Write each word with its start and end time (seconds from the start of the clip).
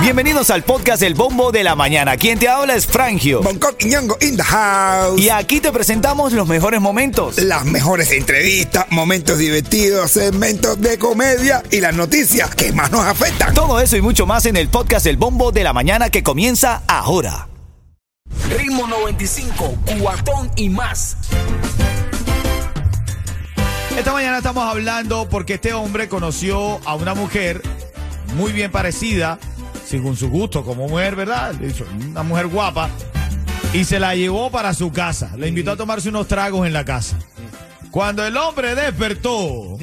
Bienvenidos 0.00 0.50
al 0.50 0.62
podcast 0.62 1.02
El 1.02 1.14
Bombo 1.14 1.50
de 1.50 1.64
la 1.64 1.74
Mañana. 1.74 2.16
Quien 2.16 2.38
te 2.38 2.48
habla 2.48 2.76
es 2.76 2.86
Frangio. 2.86 3.42
Bangkok 3.42 3.74
y 3.80 3.86
Ñongo 3.86 4.16
in 4.20 4.36
the 4.36 4.42
house. 4.42 5.20
Y 5.20 5.30
aquí 5.30 5.60
te 5.60 5.72
presentamos 5.72 6.32
los 6.32 6.46
mejores 6.46 6.80
momentos. 6.80 7.38
Las 7.38 7.64
mejores 7.64 8.12
entrevistas, 8.12 8.86
momentos 8.90 9.38
divertidos, 9.38 10.12
segmentos 10.12 10.80
de 10.80 10.96
comedia 10.98 11.62
y 11.70 11.80
las 11.80 11.94
noticias 11.94 12.54
que 12.54 12.72
más 12.72 12.92
nos 12.92 13.04
afectan. 13.04 13.52
Todo 13.52 13.80
eso 13.80 13.96
y 13.96 14.00
mucho 14.00 14.26
más 14.26 14.46
en 14.46 14.56
el 14.56 14.68
podcast 14.68 15.06
El 15.06 15.16
Bombo 15.16 15.50
de 15.50 15.64
la 15.64 15.72
Mañana 15.72 16.08
que 16.08 16.22
comienza 16.22 16.82
ahora. 16.86 17.48
Ritmo 18.56 18.86
95, 18.86 19.76
cuatón 20.00 20.50
y 20.54 20.68
más. 20.68 21.16
Esta 23.98 24.12
mañana 24.12 24.38
estamos 24.38 24.62
hablando 24.62 25.26
porque 25.28 25.54
este 25.54 25.72
hombre 25.72 26.08
conoció 26.08 26.80
a 26.84 26.94
una 26.94 27.14
mujer 27.14 27.62
muy 28.34 28.52
bien 28.52 28.70
parecida, 28.70 29.38
según 29.86 30.16
su 30.16 30.28
gusto 30.28 30.64
como 30.64 30.88
mujer, 30.88 31.16
¿verdad? 31.16 31.54
Una 32.10 32.22
mujer 32.22 32.48
guapa. 32.48 32.90
Y 33.72 33.84
se 33.84 33.98
la 33.98 34.14
llevó 34.14 34.50
para 34.50 34.74
su 34.74 34.92
casa. 34.92 35.32
Le 35.36 35.48
invitó 35.48 35.72
a 35.72 35.76
tomarse 35.76 36.08
unos 36.08 36.28
tragos 36.28 36.66
en 36.66 36.72
la 36.72 36.84
casa. 36.84 37.18
Cuando 37.90 38.26
el 38.26 38.36
hombre 38.36 38.74
despertó, 38.74 39.78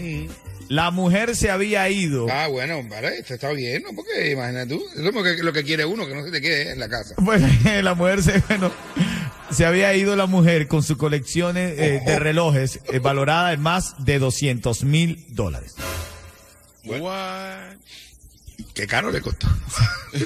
la 0.69 0.91
mujer 0.91 1.35
se 1.35 1.49
había 1.49 1.89
ido. 1.89 2.27
Ah, 2.29 2.47
bueno, 2.47 2.81
vale, 2.89 3.19
esto 3.19 3.35
está 3.35 3.51
bien, 3.51 3.83
¿no? 3.83 3.89
Porque 3.95 4.31
imagínate 4.31 4.75
tú, 4.75 4.83
eso 4.93 5.07
es 5.07 5.13
lo 5.13 5.23
que, 5.23 5.43
lo 5.43 5.53
que 5.53 5.63
quiere 5.63 5.85
uno, 5.85 6.07
que 6.07 6.15
no 6.15 6.23
se 6.23 6.31
te 6.31 6.41
quede 6.41 6.71
en 6.71 6.79
la 6.79 6.89
casa. 6.89 7.15
Bueno, 7.17 7.47
la 7.81 7.93
mujer 7.95 8.23
se, 8.23 8.39
bueno, 8.47 8.71
se 9.51 9.65
había 9.65 9.93
ido 9.95 10.15
la 10.15 10.25
mujer 10.25 10.67
con 10.67 10.83
sus 10.83 10.97
colecciones 10.97 11.77
eh, 11.77 12.01
de 12.05 12.19
relojes 12.19 12.79
eh, 12.91 12.99
valorada 12.99 13.53
en 13.53 13.61
más 13.61 14.03
de 14.03 14.19
200 14.19 14.83
mil 14.83 15.25
dólares. 15.29 15.75
Qué 18.73 18.87
caro 18.87 19.11
le 19.11 19.21
costó. 19.21 19.47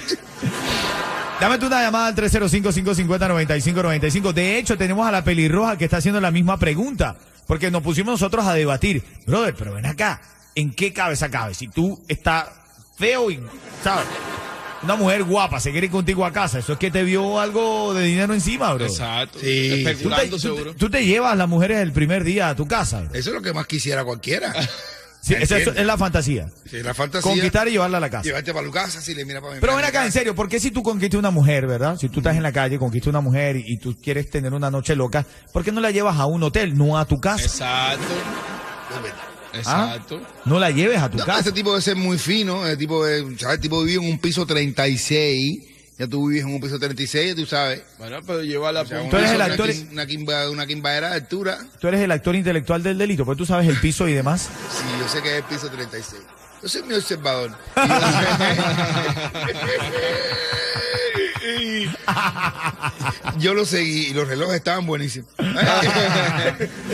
Dame 1.39 1.59
tú 1.59 1.67
una 1.67 1.81
llamada 1.83 2.07
al 2.07 2.15
305-550-9595. 2.15 4.33
De 4.33 4.57
hecho, 4.57 4.75
tenemos 4.77 5.07
a 5.07 5.11
la 5.11 5.23
pelirroja 5.23 5.77
que 5.77 5.85
está 5.85 5.97
haciendo 5.97 6.19
la 6.19 6.31
misma 6.31 6.57
pregunta. 6.57 7.15
Porque 7.45 7.69
nos 7.71 7.83
pusimos 7.83 8.13
nosotros 8.13 8.45
a 8.45 8.53
debatir. 8.55 9.03
Brother, 9.25 9.53
pero 9.55 9.73
ven 9.73 9.85
acá. 9.85 10.19
¿En 10.55 10.73
qué 10.73 10.91
cabeza 10.91 11.29
cabe? 11.29 11.53
Si 11.53 11.67
tú 11.67 12.01
estás 12.07 12.47
feo 12.97 13.29
y, 13.29 13.39
¿sabes? 13.83 14.05
Una 14.83 14.95
mujer 14.95 15.23
guapa 15.23 15.59
se 15.59 15.71
quiere 15.71 15.85
ir 15.87 15.91
contigo 15.91 16.25
a 16.25 16.33
casa. 16.33 16.59
Eso 16.59 16.73
es 16.73 16.79
que 16.79 16.91
te 16.91 17.03
vio 17.03 17.39
algo 17.39 17.93
de 17.93 18.03
dinero 18.05 18.33
encima, 18.33 18.73
bro. 18.73 18.85
Exacto. 18.85 19.39
Sí. 19.39 19.69
Tú 19.69 19.75
te, 19.75 19.81
Especulando 19.91 20.29
tú- 20.35 20.39
seguro. 20.39 20.75
tú 20.75 20.89
te 20.89 21.05
llevas 21.05 21.37
las 21.37 21.47
mujeres 21.47 21.77
el 21.79 21.91
primer 21.93 22.23
día 22.23 22.49
a 22.49 22.55
tu 22.55 22.67
casa. 22.67 23.01
bro. 23.01 23.09
Eso 23.13 23.29
es 23.29 23.35
lo 23.35 23.41
que 23.41 23.53
más 23.53 23.67
quisiera 23.67 24.03
cualquiera. 24.03 24.53
Sí, 25.27 25.35
esa 25.39 25.57
es, 25.57 25.67
es 25.67 25.85
la 25.85 25.97
fantasía. 25.97 26.49
Sí, 26.69 26.81
la 26.81 26.93
fantasía. 26.93 27.29
Conquistar 27.31 27.67
y 27.67 27.71
llevarla 27.71 27.97
a 27.97 28.01
la 28.01 28.09
casa. 28.09 28.23
Llevarte 28.23 28.53
para 28.53 28.65
tu 28.65 28.71
casa, 28.71 29.01
si 29.01 29.13
le 29.13 29.25
mira 29.25 29.41
para 29.41 29.55
mi 29.55 29.59
Pero 29.61 29.75
ven 29.75 29.85
acá, 29.85 30.05
en 30.05 30.11
serio, 30.11 30.33
¿por 30.35 30.47
qué 30.47 30.59
si 30.59 30.71
tú 30.71 30.81
conquistas 30.83 31.19
una 31.19 31.31
mujer, 31.31 31.67
verdad? 31.67 31.97
Si 31.97 32.09
tú 32.09 32.19
estás 32.19 32.35
en 32.35 32.43
la 32.43 32.51
calle, 32.51 32.77
conquistas 32.79 33.09
una 33.09 33.21
mujer 33.21 33.57
y, 33.57 33.63
y 33.73 33.77
tú 33.77 33.95
quieres 34.01 34.29
tener 34.29 34.53
una 34.53 34.71
noche 34.71 34.95
loca, 34.95 35.25
¿por 35.51 35.63
qué 35.63 35.71
no 35.71 35.81
la 35.81 35.91
llevas 35.91 36.17
a 36.17 36.25
un 36.25 36.41
hotel, 36.43 36.77
no 36.77 36.97
a 36.97 37.05
tu 37.05 37.19
casa? 37.19 37.43
Exacto. 37.43 38.05
Verdad. 39.03 39.17
Exacto. 39.53 40.21
No 40.45 40.59
la 40.59 40.69
lleves 40.71 40.99
a 41.01 41.09
tu 41.09 41.17
No, 41.17 41.25
casa. 41.25 41.39
ese 41.41 41.51
tipo 41.51 41.71
debe 41.71 41.81
ser 41.81 41.95
muy 41.95 42.17
fino, 42.17 42.65
ese 42.65 42.77
tipo 42.77 43.03
de, 43.05 43.21
¿sabes? 43.37 43.55
El 43.55 43.61
tipo 43.61 43.83
vive 43.83 44.03
en 44.05 44.11
un 44.11 44.19
piso 44.19 44.45
36, 44.45 45.59
ya 45.97 46.07
tú 46.07 46.27
vives 46.27 46.43
en 46.45 46.53
un 46.53 46.61
piso 46.61 46.77
36, 46.79 47.29
ya 47.29 47.35
tú 47.35 47.45
sabes. 47.47 47.81
Bueno, 47.97 48.19
pero 48.25 48.43
llévala 48.43 48.81
O 48.81 48.85
sea, 48.85 49.09
Tú 49.09 49.15
eres 49.17 49.31
el 49.31 49.35
una, 49.37 49.45
actor- 49.45 49.73
una, 49.91 50.05
quimba, 50.05 50.49
una 50.49 50.65
quimbadera 50.67 51.09
de 51.09 51.15
altura. 51.15 51.57
Tú 51.79 51.87
eres 51.87 52.01
el 52.01 52.11
actor 52.11 52.35
intelectual 52.35 52.83
del 52.83 52.97
delito, 52.97 53.25
pues 53.25 53.37
tú 53.37 53.45
sabes 53.45 53.67
el 53.67 53.77
piso 53.77 54.07
y 54.07 54.13
demás. 54.13 54.49
Sí, 54.71 54.83
yo 54.99 55.07
sé 55.07 55.21
que 55.21 55.29
es 55.29 55.35
el 55.37 55.43
piso 55.43 55.69
36. 55.69 56.21
Yo 56.61 56.69
soy 56.69 56.83
mi 56.83 56.93
observador. 56.95 57.51
Yo- 63.39 63.53
lo 63.53 63.65
seguí 63.65 64.07
y 64.07 64.13
los 64.13 64.27
relojes 64.27 64.55
estaban 64.57 64.85
buenísimos. 64.85 65.29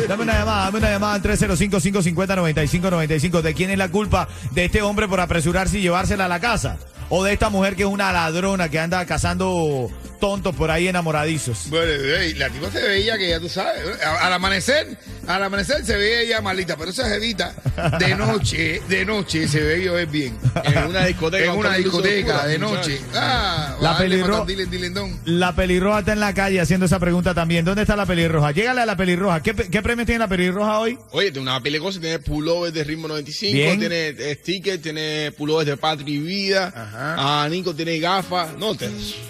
Dame 0.07 0.23
una 0.23 0.33
llamada, 0.39 0.65
dame 0.65 0.77
una 0.79 0.89
llamada 0.91 1.13
al 1.15 1.21
305-550-9595. 1.23 3.41
¿De 3.41 3.53
quién 3.53 3.69
es 3.69 3.77
la 3.77 3.89
culpa 3.89 4.27
de 4.51 4.65
este 4.65 4.81
hombre 4.81 5.07
por 5.07 5.19
apresurarse 5.19 5.79
y 5.79 5.81
llevársela 5.81 6.25
a 6.25 6.29
la 6.29 6.39
casa? 6.39 6.77
¿O 7.09 7.23
de 7.23 7.33
esta 7.33 7.49
mujer 7.49 7.75
que 7.75 7.83
es 7.83 7.89
una 7.89 8.11
ladrona 8.13 8.69
que 8.69 8.79
anda 8.79 9.05
cazando 9.05 9.89
tontos 10.19 10.55
por 10.55 10.71
ahí 10.71 10.87
enamoradizos? 10.87 11.69
Bueno, 11.69 11.91
la 12.37 12.49
tipa 12.49 12.71
se 12.71 12.81
veía 12.81 13.17
que 13.17 13.29
ya 13.29 13.39
tú 13.39 13.49
sabes, 13.49 14.01
a- 14.01 14.25
al 14.25 14.33
amanecer, 14.33 14.97
al 15.27 15.43
amanecer 15.43 15.85
se 15.85 15.95
veía 15.97 16.21
ella 16.21 16.41
malita, 16.41 16.75
pero 16.77 16.89
esa 16.91 17.07
jevita 17.09 17.53
de 17.99 18.15
noche, 18.15 18.81
de 18.87 19.05
noche 19.05 19.47
se 19.49 19.61
ve 19.61 19.83
llover 19.83 20.07
bien. 20.07 20.37
En 20.63 20.87
una 20.87 21.05
discoteca. 21.05 21.51
En 21.51 21.57
una 21.59 21.73
discoteca 21.75 22.45
de 22.47 22.57
noche. 22.57 23.01
Ah, 23.13 23.75
La 23.81 23.89
bajarle 23.91 24.15
pelirro- 24.45 24.45
patas, 24.45 24.47
dile, 24.47 24.65
dilendón. 24.65 25.19
La 25.25 25.55
pelirroja 25.55 25.99
está 25.99 26.13
en 26.13 26.19
la 26.19 26.33
calle 26.33 26.59
haciendo 26.61 26.85
esa 26.85 26.99
pregunta 26.99 27.33
también. 27.33 27.65
¿Dónde 27.65 27.81
está 27.83 27.95
la 27.95 28.05
pelirroja? 28.05 28.51
Llégale 28.51 28.81
a 28.81 28.85
la 28.85 28.95
pelirroja. 28.97 29.41
¿Qué, 29.41 29.53
qué 29.53 29.81
premios 29.81 30.05
tiene 30.05 30.19
la 30.19 30.27
pelirroja 30.27 30.79
hoy? 30.79 30.97
Oye, 31.11 31.31
tiene 31.31 31.41
una 31.49 31.61
cosas, 31.79 32.01
tiene 32.01 32.19
pullovers 32.19 32.73
de 32.73 32.83
ritmo 32.83 33.07
95, 33.07 33.53
Bien. 33.53 33.79
tiene 33.79 34.07
eh, 34.09 34.37
stickers, 34.41 34.81
tiene 34.81 35.31
pullovers 35.37 35.67
de 35.67 35.77
Patria 35.77 36.15
y 36.15 36.19
Vida, 36.19 36.67
Ajá. 36.75 37.43
ah, 37.43 37.47
Nico 37.49 37.73
tiene 37.75 37.99
gafas, 37.99 38.57
no, 38.57 38.75
te- 38.75 38.87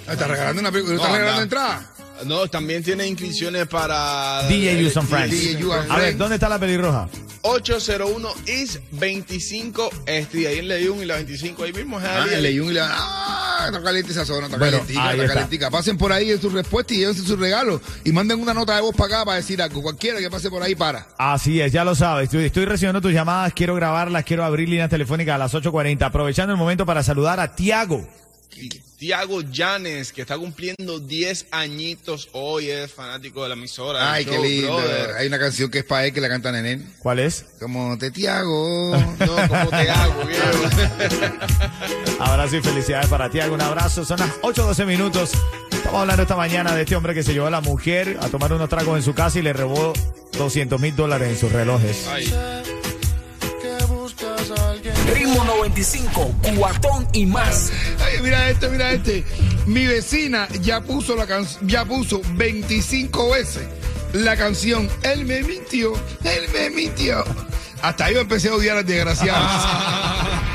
Ah, 0.08 0.14
¿Estás 0.14 0.28
regalando 0.30 0.62
una 0.62 0.72
No, 0.72 0.78
regalando 1.18 1.42
entrada? 1.44 1.90
No, 2.26 2.48
también 2.48 2.84
tiene 2.84 3.08
inscripciones 3.08 3.68
para 3.68 4.44
DJ 4.48 4.80
el- 4.80 4.88
Use 4.88 5.00
and 5.00 5.08
Friends. 5.10 5.32
DJ 5.32 5.58
You 5.60 5.72
and 5.74 5.92
A 5.92 5.96
ver, 5.96 6.02
Friends. 6.04 6.18
¿dónde 6.20 6.36
está 6.36 6.50
la 6.50 6.60
pelirroja? 6.60 7.10
801 7.46 8.30
East 8.46 8.78
25 8.92 9.90
Street, 10.06 10.48
ahí 10.48 10.60
en 10.60 10.68
Leyun 10.70 11.02
y 11.02 11.06
la 11.06 11.16
25, 11.16 11.64
ahí 11.64 11.74
mismo 11.74 12.00
es 12.00 12.06
Ah, 12.06 12.24
ahí. 12.24 12.42
Leyun 12.42 12.70
y 12.70 12.74
le 12.74 12.80
ah, 12.82 13.64
está 13.68 13.84
caliente 13.84 14.12
esa 14.14 14.24
zona, 14.26 14.46
está 14.46 14.58
Bueno, 14.58 14.78
calentica, 14.78 15.04
ahí 15.04 15.10
está 15.12 15.24
está. 15.24 15.34
calentica. 15.34 15.70
Pasen 15.70 15.98
por 15.98 16.14
ahí 16.14 16.32
en 16.32 16.40
su 16.40 16.50
respuesta 16.50 16.94
y 16.94 16.98
llévense 17.00 17.22
sus 17.24 17.38
regalos 17.38 17.82
y 18.06 18.14
manden 18.14 18.40
una 18.40 18.54
nota 18.54 18.76
de 18.76 18.82
voz 18.82 18.96
para 18.96 19.16
acá 19.18 19.26
para 19.26 19.38
decir 19.38 19.62
algo. 19.62 19.82
Cualquiera 19.82 20.20
que 20.20 20.30
pase 20.30 20.50
por 20.50 20.64
ahí 20.64 20.74
para. 20.76 21.06
Así 21.18 21.60
es, 21.60 21.74
ya 21.74 21.84
lo 21.84 21.96
sabes. 21.96 22.26
Estoy, 22.26 22.46
estoy 22.46 22.64
recibiendo 22.64 23.02
tus 23.02 23.12
llamadas, 23.12 23.52
quiero 23.54 23.76
grabarlas, 23.76 24.24
quiero 24.24 24.46
abrir 24.46 24.70
líneas 24.70 24.90
telefónicas 24.90 25.36
a 25.36 25.38
las 25.40 25.54
8.40. 25.54 26.02
Aprovechando 26.06 26.54
el 26.54 26.58
momento 26.60 26.86
para 26.86 27.04
saludar 27.04 27.42
a 27.42 27.56
Tiago. 27.56 28.08
Tiago 28.98 29.42
Llanes, 29.42 30.14
que 30.14 30.22
está 30.22 30.38
cumpliendo 30.38 31.00
10 31.00 31.48
añitos 31.52 32.30
hoy, 32.32 32.70
es 32.70 32.92
fanático 32.92 33.44
de 33.44 33.50
la 33.50 33.56
emisora. 33.56 34.14
Ay, 34.14 34.26
qué 34.26 34.38
lindo. 34.40 34.78
brother. 34.78 35.16
Hay 35.18 35.28
una 35.28 35.40
canción 35.40 35.70
que 35.70 35.80
es 35.80 35.84
para 35.84 36.06
él 36.06 36.14
que 36.14 36.22
la 36.22 36.30
canta 36.30 36.52
Nenén. 36.52 36.94
¿Cuál 37.00 37.20
es? 37.20 37.46
Como 37.60 37.98
te 37.98 38.12
Tiago. 38.12 38.94
No, 39.24 39.36
¿cómo 39.48 39.70
te 39.70 39.90
hago, 39.90 40.26
viejo? 40.26 40.44
Abrazo 42.20 42.58
y 42.58 42.62
felicidades 42.62 43.08
para 43.08 43.30
Tiago. 43.30 43.54
Un 43.56 43.62
abrazo. 43.62 44.06
Son 44.06 44.20
las 44.20 44.30
8.12 44.42 44.86
minutos. 44.86 45.32
Estamos 45.72 46.02
hablando 46.02 46.24
esta 46.24 46.36
mañana 46.36 46.74
de 46.76 46.82
este 46.84 46.96
hombre 46.96 47.14
que 47.14 47.24
se 47.24 47.34
llevó 47.34 47.48
a 47.48 47.52
la 47.52 47.62
mujer 47.62 48.18
a 48.22 48.30
tomar 48.30 48.54
unos 48.54 48.70
tragos 48.70 48.98
en 48.98 49.04
su 49.04 49.14
casa 49.14 49.40
y 49.40 49.42
le 49.42 49.54
robó 49.54 49.94
200 50.38 50.80
mil 50.80 50.96
dólares 50.96 51.30
en 51.30 51.38
sus 51.38 51.52
relojes. 51.52 52.08
Ay, 52.08 52.32
Ritmo 55.14 55.44
95, 55.44 56.36
cuatón 56.58 57.08
y 57.14 57.26
más. 57.26 57.72
Mira 58.24 58.50
este, 58.50 58.70
mira 58.70 58.92
este. 58.92 59.24
Mi 59.66 59.86
vecina 59.86 60.48
ya 60.62 60.82
puso 60.82 61.16
la 61.16 61.28
can- 61.28 61.46
ya 61.62 61.86
puso 61.86 62.22
25 62.36 63.32
veces 63.32 63.68
la 64.14 64.36
canción 64.38 64.88
Él 65.04 65.26
me 65.26 65.42
mintió, 65.44 65.94
él 66.24 66.46
me 66.54 66.70
mintió. 66.70 67.24
Hasta 67.82 68.10
yo 68.12 68.22
empecé 68.22 68.50
a 68.50 68.54
odiar 68.56 68.78
al 68.78 68.86
desgraciado. 68.86 69.46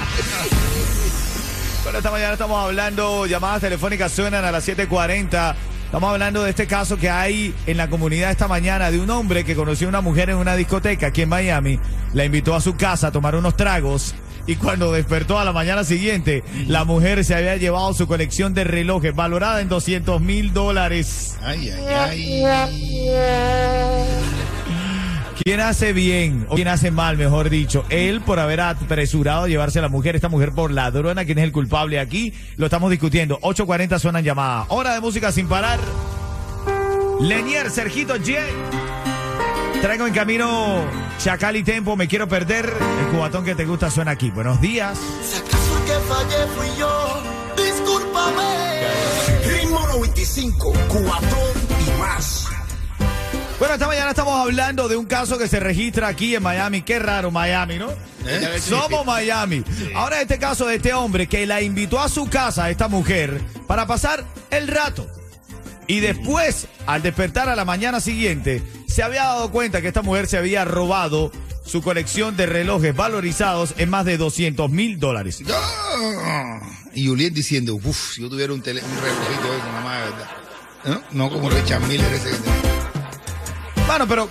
Bueno, 1.83 1.99
esta 2.01 2.11
mañana 2.11 2.33
estamos 2.35 2.63
hablando, 2.63 3.25
llamadas 3.25 3.63
telefónicas 3.63 4.13
suenan 4.13 4.45
a 4.45 4.53
las 4.53 4.69
7.40. 4.69 5.55
Estamos 5.87 6.11
hablando 6.13 6.43
de 6.45 6.51
este 6.51 6.67
caso 6.67 6.99
que 6.99 7.09
hay 7.09 7.55
en 7.67 7.79
la 7.79 7.89
comunidad 7.89 8.31
esta 8.31 8.47
mañana 8.47 8.91
de 8.91 9.01
un 9.01 9.09
hombre 9.09 9.43
que 9.43 9.55
conoció 9.57 9.87
a 9.87 9.89
una 9.89 10.03
mujer 10.03 10.29
en 10.29 10.37
una 10.37 10.55
discoteca 10.55 11.07
aquí 11.07 11.23
en 11.23 11.31
Miami, 11.31 11.81
la 12.13 12.27
invitó 12.27 12.55
a 12.55 12.61
su 12.61 12.77
casa 12.77 13.07
a 13.07 13.11
tomar 13.13 13.35
unos 13.37 13.57
tragos 13.57 14.15
y 14.49 14.57
cuando 14.57 14.91
despertó 14.91 15.39
a 15.39 15.45
la 15.45 15.53
mañana 15.53 15.85
siguiente, 15.85 16.43
la 16.67 16.85
mujer 16.87 17.23
se 17.23 17.35
había 17.35 17.57
llevado 17.57 17.93
su 17.93 18.07
colección 18.07 18.55
de 18.55 18.65
relojes 18.65 19.15
valorada 19.15 19.61
en 19.61 19.69
200 19.69 20.23
mil 20.23 20.55
dólares. 20.55 21.37
Ay, 21.43 21.71
ay, 21.71 22.45
ay. 22.45 24.05
¿Quién 25.45 25.61
hace 25.61 25.93
bien 25.93 26.47
o 26.49 26.55
quién 26.55 26.69
hace 26.69 26.91
mal, 26.91 27.19
mejor 27.19 27.51
dicho? 27.51 27.85
Él 27.91 28.23
por 28.23 28.39
haber 28.39 28.63
apresurado 28.63 29.45
a 29.45 29.49
llevarse 29.49 29.81
a 29.81 29.83
la 29.83 29.89
mujer, 29.89 30.17
esta 30.17 30.31
mujer 30.31 30.53
por 30.53 30.71
ladrona, 30.71 31.27
¿quién 31.27 31.39
es 31.39 31.45
el 31.45 31.53
culpable 31.53 32.01
aquí? 32.01 32.33
Lo 32.57 32.67
estamos 32.67 32.91
discutiendo. 32.91 33.39
8.40 33.41 33.99
suenan 33.99 34.25
llamadas. 34.25 34.67
Hora 34.71 34.95
de 34.95 35.01
música 35.01 35.31
sin 35.31 35.47
parar. 35.47 35.79
Lenier, 37.21 37.71
Sergito 37.71 38.15
J. 38.15 38.33
Traigo 39.83 40.07
en 40.09 40.13
camino 40.13 40.85
Chacal 41.19 41.57
y 41.57 41.63
Tempo, 41.63 41.97
me 41.97 42.09
quiero 42.09 42.29
perder. 42.29 42.73
El 43.01 43.07
cubatón 43.09 43.45
que 43.45 43.55
te 43.55 43.65
gusta 43.65 43.91
suena 43.91 44.11
aquí. 44.13 44.31
Buenos 44.31 44.61
días. 44.61 44.99
Si 45.23 45.37
acaso 45.37 45.85
que 45.87 45.93
fallé 46.09 46.47
fui 46.57 46.69
yo, 46.79 47.23
discúlpame. 47.57 48.83
Ritmo 49.47 49.87
95, 49.87 50.73
cuatón 50.89 51.29
y 51.87 52.01
más. 52.01 52.47
Bueno, 53.59 53.75
esta 53.75 53.87
mañana 53.87 54.11
estamos 54.11 54.35
hablando 54.41 54.89
de 54.89 54.97
un 54.97 55.07
caso 55.07 55.39
que 55.39 55.49
se 55.49 55.61
registra 55.61 56.09
aquí 56.09 56.35
en 56.35 56.43
Miami. 56.43 56.83
Qué 56.83 56.99
raro, 56.99 57.31
Miami, 57.31 57.79
¿no? 57.79 57.91
¿Eh? 58.27 58.59
Somos 58.61 59.07
Miami. 59.07 59.65
Ahora 59.95 60.21
este 60.21 60.39
caso 60.39 60.67
de 60.67 60.77
este 60.77 60.93
hombre 60.93 61.29
que 61.29 61.47
la 61.47 61.63
invitó 61.63 62.01
a 62.01 62.09
su 62.09 62.29
casa 62.29 62.65
a 62.65 62.71
esta 62.71 62.89
mujer 62.89 63.41
para 63.67 63.87
pasar 63.87 64.25
el 64.51 64.69
rato. 64.69 65.07
Y 65.87 66.01
después, 66.01 66.69
al 66.87 67.03
despertar 67.03 67.49
a 67.49 67.57
la 67.57 67.65
mañana 67.65 68.01
siguiente, 68.01 68.63
se 68.99 69.05
había 69.05 69.27
dado 69.27 69.53
cuenta 69.53 69.81
que 69.81 69.87
esta 69.87 70.03
mujer 70.03 70.27
se 70.27 70.39
había 70.39 70.65
robado 70.65 71.31
su 71.65 71.83
colección 71.83 72.37
de 72.37 72.47
relojes 72.47 72.97
valorizados 72.97 73.75
en 73.77 73.91
más 73.91 74.05
de 74.05 74.17
200 74.17 74.69
mil 74.73 74.99
dólares. 74.99 75.41
Y 76.95 77.07
Juliet 77.07 77.33
diciendo, 77.33 77.77
uff, 77.77 78.15
si 78.15 78.23
yo 78.23 78.29
tuviera 78.29 78.53
un, 78.53 78.61
tele, 78.61 78.83
un 78.83 79.01
relojito 79.01 79.53
de 79.53 79.57
eso, 79.57 79.67
mamá, 79.73 79.99
de 79.99 80.05
verdad. 80.05 80.31
¿No? 80.85 81.03
No 81.13 81.31
como 81.31 81.49
Richard 81.49 81.83
Miller 81.83 82.13
ese. 82.13 82.31
Bueno, 83.87 84.09
pero 84.09 84.29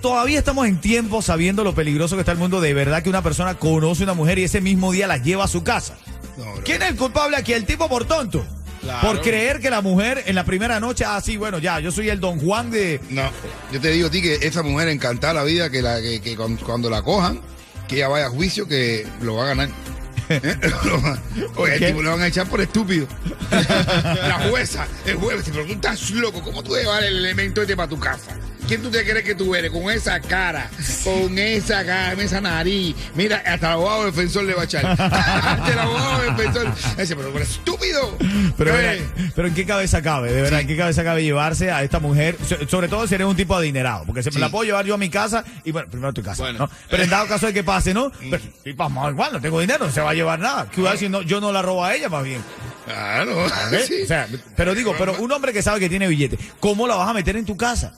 todavía 0.00 0.38
estamos 0.38 0.68
en 0.68 0.80
tiempo 0.80 1.20
sabiendo 1.20 1.64
lo 1.64 1.74
peligroso 1.74 2.14
que 2.14 2.20
está 2.20 2.30
el 2.30 2.38
mundo. 2.38 2.60
De 2.60 2.74
verdad 2.74 3.02
que 3.02 3.10
una 3.10 3.22
persona 3.22 3.58
conoce 3.58 4.04
a 4.04 4.06
una 4.06 4.14
mujer 4.14 4.38
y 4.38 4.44
ese 4.44 4.60
mismo 4.60 4.92
día 4.92 5.08
la 5.08 5.16
lleva 5.16 5.42
a 5.42 5.48
su 5.48 5.64
casa. 5.64 5.98
No. 6.36 6.44
¿Quién 6.64 6.82
es 6.82 6.90
el 6.90 6.96
culpable 6.96 7.36
aquí? 7.36 7.52
El 7.52 7.66
tipo 7.66 7.88
por 7.88 8.04
tonto. 8.04 8.46
Claro. 8.88 9.06
Por 9.06 9.20
creer 9.20 9.60
que 9.60 9.68
la 9.68 9.82
mujer 9.82 10.22
en 10.24 10.34
la 10.34 10.44
primera 10.44 10.80
noche, 10.80 11.04
ah, 11.06 11.20
sí, 11.20 11.36
bueno, 11.36 11.58
ya, 11.58 11.78
yo 11.78 11.92
soy 11.92 12.08
el 12.08 12.20
don 12.20 12.40
Juan 12.40 12.70
de... 12.70 12.98
No, 13.10 13.30
yo 13.70 13.82
te 13.82 13.90
digo 13.90 14.08
a 14.08 14.10
ti 14.10 14.22
que 14.22 14.36
esa 14.36 14.62
mujer 14.62 14.88
encantada 14.88 15.34
la 15.34 15.44
vida, 15.44 15.68
que, 15.68 15.82
la, 15.82 16.00
que, 16.00 16.22
que 16.22 16.34
cuando, 16.34 16.64
cuando 16.64 16.88
la 16.88 17.02
cojan, 17.02 17.38
que 17.86 17.96
ella 17.96 18.08
vaya 18.08 18.26
a 18.26 18.30
juicio, 18.30 18.66
que 18.66 19.06
lo 19.20 19.34
va 19.34 19.44
a 19.44 19.48
ganar. 19.48 19.68
¿Eh? 20.30 20.56
Oye, 21.56 21.74
el 21.74 21.78
qué? 21.80 21.86
tipo 21.88 22.02
le 22.02 22.08
van 22.08 22.22
a 22.22 22.28
echar 22.28 22.48
por 22.48 22.62
estúpido. 22.62 23.06
la 23.50 24.48
jueza, 24.48 24.88
el 25.04 25.16
juez, 25.16 25.44
pero 25.52 25.66
tú 25.66 25.72
estás 25.74 26.10
loco, 26.12 26.40
¿cómo 26.40 26.62
tú 26.62 26.74
llevar 26.74 27.04
el 27.04 27.18
elemento 27.18 27.60
este 27.60 27.76
para 27.76 27.90
tu 27.90 27.98
casa? 27.98 28.38
¿Quién 28.68 28.82
tú 28.82 28.90
te 28.90 29.02
crees 29.02 29.24
que 29.24 29.34
tú 29.34 29.54
eres? 29.54 29.70
Con 29.70 29.90
esa 29.90 30.20
cara, 30.20 30.70
con 31.02 31.38
esa 31.38 31.84
cara, 31.86 32.12
esa 32.22 32.40
nariz. 32.40 32.94
Mira, 33.14 33.36
hasta 33.46 33.66
el 33.68 33.72
abogado 33.72 34.04
defensor 34.06 34.44
le 34.44 34.54
va 34.54 34.62
a 34.62 34.64
echar. 34.66 34.84
hasta 35.00 35.72
el 35.72 35.78
abogado 35.78 36.20
defensor. 36.22 36.74
Dice, 36.98 37.16
pero, 37.16 37.32
pero 37.32 37.44
estúpido. 37.44 38.18
Pero, 38.58 38.78
Eh, 38.78 39.02
mira, 39.16 39.32
pero 39.34 39.48
¿en 39.48 39.54
qué 39.54 39.64
cabeza 39.64 40.02
cabe? 40.02 40.32
De 40.32 40.42
verdad, 40.42 40.60
¿en 40.60 40.66
qué 40.66 40.76
cabeza 40.76 41.02
cabe 41.02 41.22
llevarse 41.24 41.70
a 41.70 41.82
esta 41.82 41.98
mujer? 41.98 42.36
So- 42.46 42.68
sobre 42.68 42.88
todo 42.88 43.06
si 43.06 43.14
eres 43.14 43.26
un 43.26 43.36
tipo 43.36 43.56
adinerado, 43.56 44.04
porque 44.04 44.22
se 44.22 44.30
me 44.30 44.34
Sí. 44.34 44.40
la 44.40 44.50
puedo 44.50 44.64
llevar 44.64 44.84
yo 44.84 44.94
a 44.94 44.98
mi 44.98 45.08
casa 45.08 45.44
y 45.64 45.72
bueno, 45.72 45.88
primero 45.88 46.10
a 46.10 46.12
tu 46.12 46.22
casa, 46.22 46.42
Bueno. 46.42 46.58
¿no? 46.60 46.70
Pero 46.90 47.02
en 47.02 47.08
dado 47.10 47.26
caso 47.26 47.46
de 47.46 47.54
que 47.54 47.64
pase, 47.64 47.94
¿no? 47.94 48.12
Pero, 48.30 48.42
y 48.66 48.72
vamos, 48.72 49.10
igual, 49.10 49.32
no 49.32 49.40
tengo 49.40 49.60
dinero, 49.60 49.86
no 49.86 49.92
se 49.92 50.00
va 50.02 50.10
a 50.10 50.14
llevar 50.14 50.38
nada. 50.40 50.68
¿Qué 50.70 50.80
voy 50.82 50.88
a 50.88 50.92
decir? 50.92 51.08
No, 51.10 51.22
yo 51.22 51.40
no 51.40 51.52
la 51.52 51.62
robo 51.62 51.84
a 51.86 51.94
ella, 51.94 52.08
más 52.10 52.22
bien. 52.24 52.42
Claro. 52.84 53.46
Sí. 53.86 54.02
O 54.02 54.06
sea, 54.06 54.26
pero 54.56 54.74
digo, 54.74 54.94
pero 54.98 55.14
un 55.20 55.32
hombre 55.32 55.52
que 55.54 55.62
sabe 55.62 55.80
que 55.80 55.88
tiene 55.88 56.06
billete, 56.08 56.38
¿cómo 56.60 56.86
la 56.86 56.96
vas 56.96 57.08
a 57.08 57.14
meter 57.14 57.36
en 57.36 57.44
tu 57.46 57.56
casa? 57.56 57.94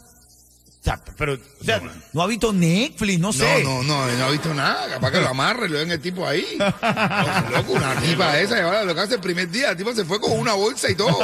O 0.81 0.82
sea, 0.82 0.99
pero, 1.19 1.35
o 1.35 1.65
sea, 1.65 1.82
no, 2.15 2.23
ha 2.23 2.27
visto 2.27 2.55
Netflix, 2.55 3.21
no 3.21 3.35
sé. 3.35 3.62
No, 3.62 3.82
no, 3.82 4.06
no, 4.06 4.17
no 4.17 4.25
ha 4.25 4.31
visto 4.31 4.55
nada. 4.55 4.88
Capaz 4.88 5.11
que 5.11 5.21
lo 5.21 5.29
amarre 5.29 5.69
lo 5.69 5.79
den 5.79 5.91
el 5.91 6.00
tipo 6.00 6.27
ahí. 6.27 6.47
No, 6.59 6.73
loco, 7.56 7.73
una 7.75 7.94
tipa 8.00 8.41
esa, 8.41 8.56
llevaba 8.56 8.82
lo 8.85 8.94
que 8.94 9.00
hace 9.03 9.17
el 9.17 9.21
primer 9.21 9.50
día. 9.50 9.73
El 9.73 9.77
tipo 9.77 9.93
se 9.94 10.06
fue 10.06 10.19
con 10.19 10.32
una 10.38 10.55
bolsa 10.55 10.91
y 10.91 10.94
todo. 10.94 11.19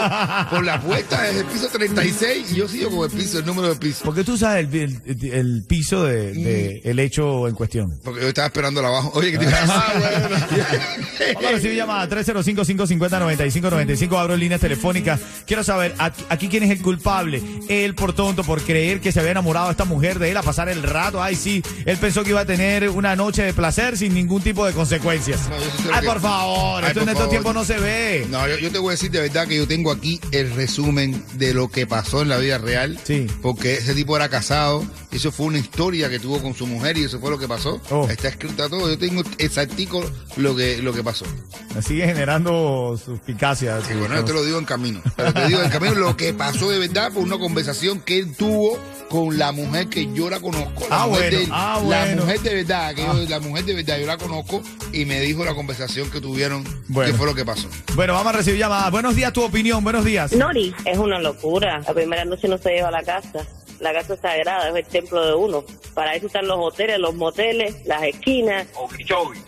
Por 0.50 0.62
la 0.62 0.78
puerta 0.82 1.22
desde 1.22 1.40
el 1.40 1.46
piso 1.46 1.68
36. 1.68 2.52
Y 2.52 2.56
yo 2.56 2.68
sigo 2.68 2.90
con 2.94 3.10
el 3.10 3.16
piso, 3.16 3.38
el 3.38 3.46
número 3.46 3.68
del 3.68 3.78
piso. 3.78 4.04
¿Por 4.04 4.14
qué 4.14 4.24
tú 4.24 4.36
sabes 4.36 4.68
el, 4.74 5.00
el- 5.06 5.32
el 5.32 5.64
piso 5.66 6.04
de, 6.04 6.32
de 6.34 6.82
el 6.84 6.98
hecho 6.98 7.48
en 7.48 7.54
cuestión? 7.54 7.98
Porque 8.04 8.20
yo 8.20 8.28
estaba 8.28 8.48
esperando 8.48 8.80
abajo. 8.86 9.10
Oye, 9.14 9.32
que 9.32 9.38
te 9.38 9.44
iba 9.44 9.56
a 9.56 9.94
decir? 9.94 11.32
Vamos 11.34 11.48
a 11.48 11.52
recibir 11.54 11.76
llamada 11.78 12.06
305-550-9595. 12.10 14.18
Abro 14.18 14.36
líneas 14.36 14.60
telefónicas. 14.60 15.18
Quiero 15.46 15.64
saber, 15.64 15.94
aquí, 15.98 16.22
aquí 16.28 16.48
quién 16.48 16.62
es 16.64 16.70
el 16.70 16.82
culpable. 16.82 17.42
Él 17.70 17.94
por 17.94 18.12
tonto, 18.12 18.44
por 18.44 18.60
creer 18.62 19.00
que 19.00 19.12
se 19.12 19.20
había 19.20 19.30
enamorado 19.32 19.45
a 19.54 19.70
esta 19.70 19.84
mujer 19.84 20.18
de 20.18 20.30
él 20.30 20.36
a 20.36 20.42
pasar 20.42 20.68
el 20.68 20.82
rato. 20.82 21.22
Ay, 21.22 21.36
sí. 21.36 21.62
Él 21.84 21.96
pensó 21.98 22.24
que 22.24 22.30
iba 22.30 22.40
a 22.40 22.44
tener 22.46 22.88
una 22.88 23.14
noche 23.14 23.42
de 23.42 23.52
placer 23.54 23.96
sin 23.96 24.14
ningún 24.14 24.42
tipo 24.42 24.66
de 24.66 24.72
consecuencias. 24.72 25.40
No, 25.48 25.56
yo 25.58 25.90
Ay, 25.94 26.00
que- 26.00 26.06
por 26.06 26.20
favor. 26.20 26.82
Ay, 26.82 26.88
esto 26.88 27.00
por 27.00 27.08
en 27.08 27.14
estos 27.14 27.30
tiempos 27.30 27.54
no 27.54 27.64
se 27.64 27.78
ve. 27.78 28.26
No, 28.30 28.46
yo, 28.48 28.58
yo 28.58 28.70
te 28.70 28.78
voy 28.78 28.88
a 28.88 28.90
decir 28.92 29.10
de 29.10 29.20
verdad 29.20 29.46
que 29.46 29.56
yo 29.56 29.68
tengo 29.68 29.92
aquí 29.92 30.20
el 30.32 30.52
resumen 30.54 31.22
de 31.34 31.54
lo 31.54 31.68
que 31.68 31.86
pasó 31.86 32.22
en 32.22 32.28
la 32.28 32.38
vida 32.38 32.58
real. 32.58 32.98
Sí. 33.04 33.26
Porque 33.42 33.74
ese 33.74 33.94
tipo 33.94 34.16
era 34.16 34.28
casado. 34.28 34.84
Eso 35.12 35.30
fue 35.32 35.46
una 35.46 35.58
historia 35.58 36.10
que 36.10 36.18
tuvo 36.18 36.42
con 36.42 36.54
su 36.54 36.66
mujer 36.66 36.98
y 36.98 37.04
eso 37.04 37.20
fue 37.20 37.30
lo 37.30 37.38
que 37.38 37.46
pasó. 37.48 37.80
Oh. 37.90 38.08
Está 38.08 38.28
escrito 38.28 38.68
todo. 38.68 38.88
Yo 38.88 38.98
tengo 38.98 39.22
exactico 39.38 40.04
lo 40.36 40.54
que, 40.56 40.78
lo 40.82 40.92
que 40.92 41.02
pasó. 41.02 41.24
Me 41.74 41.82
sigue 41.82 42.06
generando 42.06 42.98
suspicacias. 43.02 43.84
Sí, 43.86 43.94
bueno, 43.94 44.16
yo 44.16 44.24
te 44.24 44.32
lo 44.32 44.44
digo 44.44 44.58
en 44.58 44.64
camino. 44.64 45.00
Pero 45.16 45.32
te 45.32 45.46
digo 45.46 45.62
en 45.62 45.70
camino 45.70 45.94
lo 45.94 46.16
que 46.16 46.32
pasó 46.34 46.70
de 46.70 46.78
verdad 46.78 47.12
por 47.12 47.22
una 47.22 47.38
conversación 47.38 48.00
que 48.00 48.18
él 48.18 48.34
tuvo 48.36 48.78
con 49.08 49.38
la 49.38 49.52
mujer 49.52 49.88
que 49.88 50.12
yo 50.12 50.28
la 50.30 50.40
conozco. 50.40 50.86
La 50.90 51.02
Ah, 51.02 51.06
mujer 51.06 51.30
bueno, 51.32 51.38
de 51.46 51.48
ah, 51.52 51.78
La 51.80 51.84
bueno. 52.04 52.22
mujer 52.22 52.40
de 52.40 52.54
verdad, 52.54 52.94
que 52.94 53.02
yo- 53.02 53.14
la 53.28 53.40
mujer 53.40 53.64
de 53.64 53.74
verdad, 53.74 53.98
yo 53.98 54.06
la 54.06 54.18
conozco 54.18 54.62
y 54.92 55.04
me 55.04 55.20
dijo 55.20 55.44
la 55.44 55.54
conversación 55.54 56.10
que 56.10 56.20
tuvieron, 56.20 56.64
Bueno. 56.88 57.10
qué 57.12 57.16
fue 57.16 57.26
lo 57.26 57.34
que 57.34 57.44
pasó. 57.44 57.68
Bueno, 57.94 58.14
vamos 58.14 58.34
a 58.34 58.36
recibir 58.38 58.58
llamadas. 58.60 58.90
Buenos 58.90 59.14
días, 59.14 59.32
tu 59.32 59.42
opinión. 59.42 59.82
Buenos 59.84 60.04
días. 60.04 60.32
Nori, 60.32 60.74
es 60.84 60.98
una 60.98 61.18
locura. 61.20 61.80
La 61.86 61.94
primera 61.94 62.24
noche 62.24 62.48
no 62.48 62.58
se 62.58 62.70
lleva 62.70 62.88
a 62.88 62.92
la 62.92 63.02
casa. 63.02 63.46
La 63.80 63.92
casa 63.92 64.16
sagrada, 64.16 64.68
es 64.70 64.74
el 64.76 64.86
templo 64.86 65.24
de 65.26 65.34
uno. 65.34 65.64
Para 65.94 66.14
eso 66.14 66.26
están 66.26 66.46
los 66.46 66.58
hoteles, 66.58 66.98
los 66.98 67.14
moteles, 67.14 67.74
las 67.86 68.02
esquinas. 68.02 68.66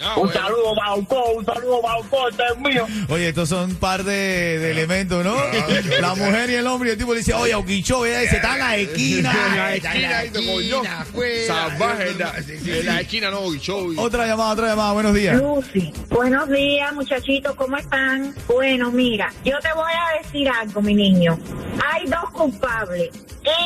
Ah, 0.00 0.14
Un 0.16 0.26
bueno. 0.26 0.32
saludo, 0.32 0.75
Bauco, 0.75 1.30
un 1.32 1.44
saludo, 1.44 1.82
Bauco, 1.82 2.28
este 2.28 2.42
es 2.52 2.58
mío. 2.58 2.86
Oye, 3.08 3.28
estos 3.28 3.48
son 3.48 3.70
un 3.70 3.76
par 3.76 4.04
de, 4.04 4.58
de 4.58 4.70
elementos, 4.70 5.25
¿no? 5.25 5.34
La 6.00 6.14
mujer 6.14 6.50
y 6.50 6.54
el 6.54 6.66
hombre, 6.66 6.90
y 6.90 6.92
el 6.92 6.98
tipo 6.98 7.12
le 7.12 7.19
dice, 7.19 7.34
oye, 7.34 7.54
Oquicho, 7.54 8.04
ella 8.06 8.20
dice, 8.20 8.36
está 8.36 8.52
en 8.54 8.58
la 8.58 8.76
esquina. 8.76 9.32
En 9.50 9.56
la 9.56 9.75
esquina, 9.75 10.19
ahí 10.19 10.31
tocó 10.31 10.60
yo. 10.60 10.82
Salvaje, 11.46 12.10
en 12.10 12.86
la, 12.86 13.00
esquina 13.00 13.31
no, 13.31 13.52
show. 13.54 13.92
Otra 13.98 14.26
llamada, 14.26 14.52
otra 14.52 14.69
llamada, 14.69 14.92
buenos 14.92 15.14
días. 15.14 15.36
Lucy, 15.36 15.92
buenos 16.08 16.48
días 16.48 16.92
muchachitos, 16.94 17.54
¿cómo 17.54 17.76
están? 17.76 18.34
Bueno, 18.46 18.90
mira, 18.90 19.32
yo 19.44 19.58
te 19.60 19.72
voy 19.74 19.92
a 19.92 20.22
decir 20.22 20.48
algo, 20.48 20.81
mi 20.82 20.94
niño. 20.94 21.38
Hay 21.92 22.06
dos 22.06 22.31
culpables. 22.32 23.10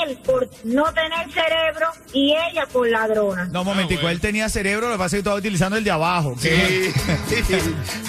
Él 0.06 0.16
por 0.24 0.48
no 0.64 0.84
tener 0.92 1.30
cerebro 1.32 1.88
y 2.12 2.32
ella 2.34 2.66
por 2.72 2.88
ladrona. 2.88 3.46
No, 3.46 3.60
un 3.62 3.66
momentico, 3.66 4.08
él 4.08 4.20
tenía 4.20 4.48
cerebro, 4.48 4.86
lo 4.88 4.92
que 4.94 4.98
pasa 4.98 5.06
es 5.06 5.12
que 5.12 5.18
estaba 5.18 5.36
utilizando 5.36 5.76
el 5.76 5.84
de 5.84 5.90
abajo. 5.90 6.36
que 6.40 6.92
Sí. 6.92 6.92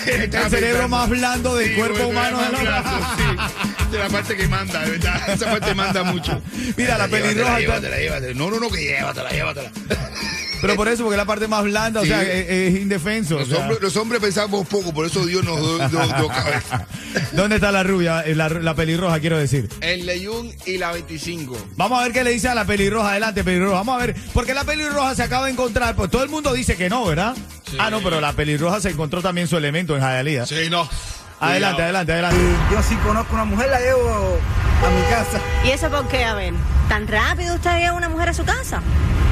El 0.12 0.50
cerebro 0.50 0.88
más 0.90 1.10
blando 1.10 1.56
del 1.56 1.76
cuerpo 1.76 2.08
humano 2.08 2.40
de 2.42 2.64
la- 2.64 3.16
sí. 3.18 3.92
De 3.92 4.00
la 4.00 4.10
parte 4.10 4.36
que 4.36 4.48
manda, 4.48 4.82
de 4.82 4.92
verdad. 4.92 5.30
Esa 5.30 5.52
parte 5.52 5.74
manda 5.76 6.04
mucho. 6.04 6.42
Mira, 6.78 6.98
la 6.98 7.08
pelirroja 7.08 7.60
está- 7.60 7.60
Llévatela, 7.60 7.98
llévatela. 7.98 8.34
No, 8.34 8.50
no, 8.52 8.60
no, 8.60 8.70
que 8.70 8.82
llévatela, 8.84 9.30
llévatela. 9.32 9.72
Pero 10.64 10.76
por 10.76 10.88
eso, 10.88 11.04
porque 11.04 11.16
es 11.16 11.18
la 11.18 11.26
parte 11.26 11.48
más 11.48 11.64
blanda, 11.64 12.00
o 12.00 12.04
Sí. 12.04 12.10
sea, 12.10 12.24
es, 12.24 12.50
es 12.50 12.82
indefenso. 12.82 13.36
o 13.36 13.40
Los 13.40 13.50
sea. 13.50 13.60
hombres, 13.60 13.82
los 13.82 13.96
hombres 13.98 14.22
pensamos 14.22 14.66
poco, 14.68 14.94
por 14.94 15.06
eso 15.06 15.24
Dios 15.26 15.44
nos 15.44 15.60
dio 15.92 16.28
cabeza. 16.28 16.88
¿Dónde 17.34 17.56
está 17.56 17.72
la 17.72 17.84
rubia? 17.84 18.22
Eh, 18.22 18.34
La, 18.34 18.50
la 18.50 18.74
pelirroja, 18.74 19.20
quiero 19.20 19.38
decir. 19.38 19.70
En 19.82 20.06
Leyún 20.06 20.52
y 20.66 20.78
la 20.78 20.92
25. 20.94 21.56
Vamos 21.76 22.00
a 22.00 22.04
ver 22.04 22.14
qué 22.14 22.24
le 22.24 22.32
dice 22.32 22.50
a 22.50 22.56
la 22.56 22.66
pelirroja. 22.66 23.12
Adelante, 23.12 23.44
pelirroja. 23.44 23.76
Vamos 23.76 23.96
a 24.02 24.06
ver. 24.06 24.16
Porque 24.34 24.54
la 24.54 24.64
pelirroja 24.64 25.14
se 25.16 25.24
acaba 25.24 25.46
de 25.46 25.52
encontrar. 25.52 25.96
Pues 25.96 26.10
todo 26.10 26.24
el 26.24 26.30
mundo 26.30 26.54
dice 26.54 26.76
que 26.76 26.90
no, 26.90 27.06
¿verdad? 27.06 27.36
Ah, 27.78 27.90
no, 27.90 28.02
pero 28.02 28.20
la 28.22 28.34
pelirroja 28.34 28.80
se 28.80 28.90
encontró 28.90 29.22
también 29.22 29.48
su 29.48 29.58
elemento 29.58 29.96
en 29.96 30.02
Jayalía. 30.02 30.46
Sí, 30.46 30.70
no. 30.70 30.88
Adelante, 31.40 31.76
Cuidado. 31.76 31.84
adelante, 31.84 32.12
adelante. 32.14 32.40
Yo 32.72 32.84
si 32.84 32.96
conozco 32.98 33.34
una 33.34 33.44
mujer, 33.46 33.70
la 33.70 33.80
llevo 33.80 34.38
a 34.86 34.90
mi 34.90 35.02
casa. 35.10 35.40
¿Y 35.66 35.72
eso 35.72 35.90
por 35.90 36.08
qué? 36.08 36.24
A 36.24 36.36
ver, 36.36 36.54
¿tan 36.88 37.06
rápido 37.08 37.56
usted 37.56 37.78
lleva 37.80 37.94
una 37.94 38.08
mujer 38.08 38.30
a 38.30 38.34
su 38.34 38.46
casa? 38.46 38.82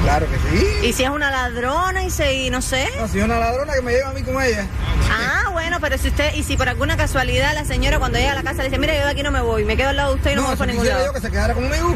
Claro 0.04 0.28
que 0.30 0.38
sí. 0.38 0.88
¿Y 0.88 0.94
si 0.94 1.04
es 1.04 1.10
una 1.10 1.30
ladrona 1.30 2.04
y 2.04 2.10
se, 2.10 2.34
y 2.34 2.50
no 2.50 2.62
sé? 2.62 2.88
No, 3.00 3.08
si 3.08 3.20
es 3.20 3.26
una 3.26 3.40
ladrona 3.40 3.74
que 3.74 3.82
me 3.82 3.92
lleva 3.92 4.10
a 4.10 4.14
mí 4.14 4.24
con 4.24 4.42
ella. 4.42 4.66
Ah, 5.12 5.50
bueno, 5.52 5.78
pero 5.80 5.98
si 5.98 6.08
usted, 6.08 6.34
y 6.34 6.44
si 6.44 6.58
por 6.58 6.70
alguna 6.70 6.98
casualidad 6.98 7.54
la 7.54 7.66
señora 7.66 8.00
cuando 8.00 8.18
llega 8.18 8.32
a 8.32 8.36
la 8.36 8.44
casa 8.44 8.60
le 8.64 8.70
dice, 8.70 8.80
mira, 8.80 8.96
yo 8.96 9.06
de 9.06 9.12
aquí 9.12 9.24
no 9.24 9.32
me 9.32 9.42
voy, 9.42 9.64
me 9.64 9.78
quedo 9.78 9.90
al 9.90 9.98
lado 9.98 10.12
de 10.12 10.16
usted 10.18 10.32
y 10.32 10.36
no, 10.36 10.42
me 10.42 10.48
voy 10.50 10.58
para 10.58 10.72
ningún 10.72 10.88
lado. 10.88 11.06
yo 11.06 11.14
que 11.14 11.22
se 11.22 11.30
quedara 11.30 11.54
conmigo. 11.54 11.96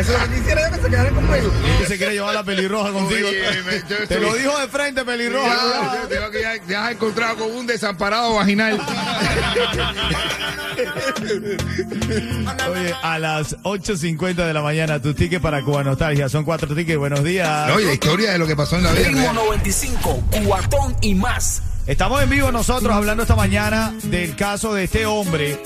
Eso 0.00 0.14
es 0.14 0.20
lo 0.20 0.28
que 0.28 0.34
quisiera 0.40 0.68
yo 0.70 0.76
que 0.76 0.82
se 0.82 0.88
quedara 0.90 1.10
conmigo. 1.10 1.52
Que 1.78 1.86
se 1.86 1.96
quiere 1.98 2.12
llevar 2.14 2.34
la 2.34 2.44
pelirroja 2.44 2.92
contigo. 2.92 3.28
Oye, 3.28 3.62
me- 3.62 3.88
yo 3.88 4.08
Te 4.08 4.18
lo 4.20 4.34
dijo 4.34 4.58
de 4.58 4.68
frente, 4.68 5.04
pelirroja. 5.04 5.54
Yo 6.02 6.08
te 6.08 6.30
que 6.32 6.40
ya 6.42 6.58
te 6.66 6.76
has 6.76 6.92
encontrado 6.92 7.36
con 7.36 7.50
un 7.52 7.66
desamparado 7.66 8.34
vaginal. 8.34 8.80
Oye, 12.70 12.94
a 13.02 13.18
las 13.18 13.56
8.50 13.62 14.46
de 14.46 14.52
la 14.54 14.62
mañana, 14.62 15.00
tu 15.00 15.14
ticket 15.14 15.40
para 15.42 15.62
Cuba 15.62 15.84
Nostalgia. 15.84 16.28
Son 16.28 16.44
cuatro 16.44 16.74
tickets. 16.74 16.98
Buenos 16.98 17.22
días. 17.22 17.48
La 17.68 17.92
historia 17.92 18.32
de 18.32 18.38
lo 18.38 18.46
que 18.46 18.56
pasó 18.56 18.76
en 18.76 18.84
la 18.84 18.92
vida. 18.92 19.08
Ritmo 19.08 19.22
real. 19.22 19.34
95, 19.34 20.22
cuatón 20.46 20.96
y 21.00 21.14
más. 21.14 21.62
Estamos 21.86 22.22
en 22.22 22.30
vivo 22.30 22.52
nosotros 22.52 22.94
hablando 22.94 23.24
esta 23.24 23.34
mañana 23.34 23.92
del 24.04 24.36
caso 24.36 24.72
de 24.72 24.84
este 24.84 25.04
hombre 25.04 25.60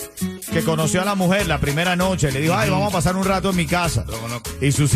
que 0.51 0.63
conoció 0.65 1.03
a 1.03 1.05
la 1.05 1.15
mujer 1.15 1.47
la 1.47 1.59
primera 1.59 1.95
noche. 1.95 2.33
Le 2.33 2.41
dijo, 2.41 2.55
ay, 2.55 2.71
vamos 2.71 2.89
a 2.89 2.97
pasar 2.97 3.17
un 3.17 3.25
rato 3.25 3.51
en 3.51 3.57
mi 3.57 3.67
casa. 3.67 4.05
Lo 4.09 4.19
conozco. 4.19 4.51
Y 4.63 4.73
sus, 4.73 4.93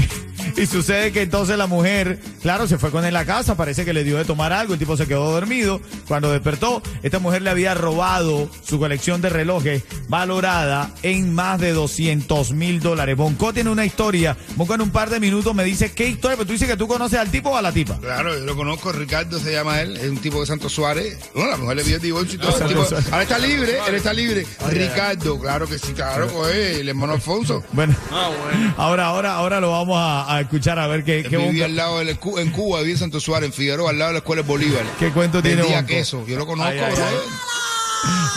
Y 0.57 0.67
sucede 0.67 1.13
que 1.13 1.23
entonces 1.23 1.57
la 1.59 1.67
mujer, 1.67 2.19
claro, 2.43 2.67
se 2.67 2.79
fue 2.79 2.91
con 2.91 3.05
él 3.05 3.17
a 3.17 3.21
la 3.21 3.27
casa, 3.27 3.57
parece 3.57 3.85
que 3.85 3.93
le 3.93 4.05
dio 4.05 4.17
de 4.19 4.25
tomar 4.25 4.53
algo, 4.53 4.73
el 4.75 4.79
tipo 4.79 4.97
se 4.97 5.07
quedó 5.07 5.31
dormido. 5.31 5.81
Cuando 6.09 6.31
despertó, 6.33 6.83
esta 7.03 7.19
mujer 7.19 7.43
le 7.43 7.51
había 7.51 7.75
robado 7.75 8.51
su 8.65 8.79
colección 8.79 9.21
de 9.21 9.29
relojes 9.31 9.83
valorada 10.09 10.91
en 11.03 11.35
más 11.35 11.61
de 11.61 11.73
200 11.73 12.53
mil 12.53 12.81
dólares. 12.81 13.17
Bonco 13.17 13.53
tiene 13.53 13.71
una 13.71 13.85
historia. 13.85 14.37
Bonco 14.57 14.75
en 14.75 14.83
un 14.83 14.91
par 14.91 15.11
de 15.11 15.19
minutos 15.21 15.55
me 15.55 15.65
dice 15.65 15.93
qué 15.93 16.07
historia, 16.09 16.37
pero 16.37 16.47
tú 16.47 16.53
dices 16.53 16.69
que 16.69 16.77
tú 16.77 16.87
conoces 16.87 17.19
al 17.19 17.31
tipo 17.31 17.51
o 17.51 17.57
a 17.57 17.63
la 17.63 17.73
tipa. 17.73 17.99
Claro, 18.01 18.35
yo 18.39 18.45
lo 18.45 18.57
conozco, 18.57 18.93
Ricardo 18.93 19.39
se 19.39 19.53
llama 19.53 19.81
él, 19.81 19.97
es 19.97 20.09
un 20.11 20.19
tipo 20.19 20.41
de 20.41 20.47
Santos 20.47 20.73
Suárez. 20.73 21.19
Bueno, 21.35 21.51
la 21.51 21.57
mujer 21.57 21.77
le 21.77 21.83
pidió 21.85 21.97
el 21.97 22.03
divorcio 22.03 22.35
y 22.35 22.39
todo. 22.39 22.51
Ah, 22.53 22.59
el 22.63 22.69
tipo- 22.69 22.85
Santos 22.85 22.89
Suárez. 22.89 23.13
ahora 23.13 23.23
está 23.23 23.39
libre, 23.39 23.79
él 23.89 23.95
está 23.95 24.13
libre. 24.13 24.47
Ricardo, 24.69 25.39
claro 25.41 25.67
que 25.67 25.79
sí, 25.79 25.93
claro, 25.93 26.29
coge, 26.29 26.81
el 26.81 26.89
hermano 26.89 27.15
Alfonso. 27.15 27.63
Bueno, 27.73 27.95
Ah, 28.11 28.31
bueno. 28.53 28.75
ahora, 28.77 29.07
ahora, 29.07 29.35
ahora 29.35 29.61
lo 29.61 29.71
vamos 29.71 29.97
a, 29.99 30.37
a 30.37 30.40
escuchar 30.41 30.79
a 30.79 30.87
ver 30.87 31.05
qué, 31.05 31.23
qué, 31.29 31.65
al 31.65 31.77
lado 31.77 31.99
del, 31.99 32.09
en 32.11 32.51
Cuba, 32.51 32.79
vivía 32.81 32.95
en 32.95 32.99
Santos 32.99 33.23
Suárez, 33.23 33.49
en 33.49 33.53
Figueroa, 33.53 33.91
al 33.91 33.99
lado 33.99 34.09
de 34.11 34.15
la 34.15 34.19
escuela 34.19 34.43
de 34.43 34.49
Bolívar. 34.49 34.83
qué 34.99 35.11
cuento 35.11 35.41
tiene 35.43 35.59
Vendía 35.63 35.77
Bonco. 35.79 35.89
queso, 35.89 36.27
yo 36.27 36.37
lo 36.39 36.47
conozco, 36.47 36.71
Ay, 36.73 36.79
ay, 36.79 36.95
bro. 36.95 37.05
ay. 37.05 37.15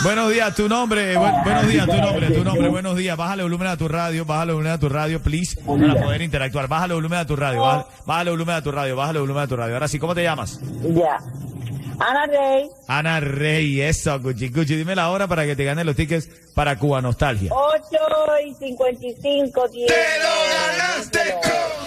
Buenos 0.02 0.30
días, 0.30 0.54
tu 0.54 0.68
nombre, 0.68 1.16
bu- 1.16 1.42
buenos 1.44 1.66
días, 1.68 1.86
tu 1.86 1.96
nombre, 1.96 2.30
tu 2.30 2.44
nombre, 2.44 2.68
buenos 2.68 2.96
días. 2.98 3.16
Bájale 3.16 3.42
el 3.42 3.48
volumen 3.48 3.68
a 3.68 3.76
tu 3.78 3.88
radio, 3.88 4.24
bájale 4.26 4.50
el 4.50 4.56
volumen 4.56 4.72
a 4.74 4.78
tu 4.78 4.88
radio, 4.90 5.22
please, 5.22 5.58
para 5.64 5.94
poder 6.02 6.20
interactuar. 6.20 6.68
Bájale 6.68 6.92
el 6.92 6.96
volumen 6.96 7.18
a 7.20 7.26
tu 7.26 7.34
radio, 7.34 7.60
bájale, 7.62 7.84
bájale 8.04 8.30
el 8.30 8.36
volumen 8.36 8.56
a 8.56 8.62
tu 8.62 8.72
radio, 8.72 8.96
bájale 8.96 9.16
el 9.16 9.20
volumen 9.22 9.42
a 9.42 9.46
tu 9.46 9.56
radio. 9.56 9.74
Ahora 9.74 9.88
sí, 9.88 9.98
¿cómo 9.98 10.14
te 10.14 10.22
llamas? 10.22 10.60
Ya. 10.82 11.16
Ana 11.98 12.26
Rey, 12.26 12.68
Ana 12.88 13.20
Rey, 13.20 13.80
eso, 13.80 14.18
Gucci, 14.20 14.48
Gucci. 14.48 14.74
Dime 14.74 14.96
la 14.96 15.08
hora 15.10 15.28
para 15.28 15.46
que 15.46 15.54
te 15.56 15.64
ganen 15.64 15.86
los 15.86 15.94
tickets 15.96 16.28
para 16.52 16.76
Cuba 16.76 17.00
Nostalgia. 17.00 17.50
8 17.54 17.86
y 18.48 18.54
55, 18.54 19.68
tío. 19.70 19.86
¡Te 19.86 19.94
lo 19.94 20.76
ganaste 20.76 21.18
con... 21.40 21.83